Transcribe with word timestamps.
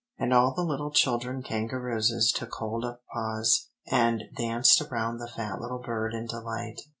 And 0.17 0.33
all 0.33 0.51
the 0.51 0.63
little 0.63 0.89
children 0.89 1.43
Kangarooses 1.43 2.31
took 2.33 2.53
hold 2.55 2.83
of 2.83 2.97
paws, 3.13 3.67
and 3.85 4.23
danced 4.35 4.81
around 4.81 5.19
the 5.19 5.27
fat 5.29 5.61
little 5.61 5.77
bird 5.77 6.15
in 6.15 6.25
delight." 6.25 6.81